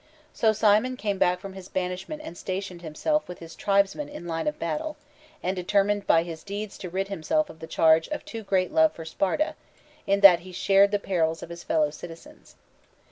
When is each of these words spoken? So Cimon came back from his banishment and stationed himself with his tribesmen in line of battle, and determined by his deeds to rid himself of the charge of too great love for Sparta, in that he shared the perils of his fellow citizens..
So 0.33 0.51
Cimon 0.51 0.97
came 0.97 1.19
back 1.19 1.39
from 1.39 1.53
his 1.53 1.69
banishment 1.69 2.23
and 2.25 2.35
stationed 2.35 2.81
himself 2.81 3.27
with 3.27 3.37
his 3.37 3.55
tribesmen 3.55 4.09
in 4.09 4.25
line 4.25 4.47
of 4.47 4.57
battle, 4.57 4.97
and 5.43 5.55
determined 5.55 6.07
by 6.07 6.23
his 6.23 6.41
deeds 6.43 6.75
to 6.79 6.89
rid 6.89 7.09
himself 7.09 7.51
of 7.51 7.59
the 7.59 7.67
charge 7.67 8.07
of 8.07 8.25
too 8.25 8.41
great 8.41 8.71
love 8.71 8.93
for 8.93 9.05
Sparta, 9.05 9.53
in 10.07 10.21
that 10.21 10.39
he 10.39 10.51
shared 10.53 10.89
the 10.89 10.97
perils 10.97 11.43
of 11.43 11.49
his 11.49 11.63
fellow 11.63 11.91
citizens.. 11.91 12.55